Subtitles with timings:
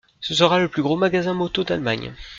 [0.19, 2.15] Ce sera le plus gros magasin moto d’Allemagne.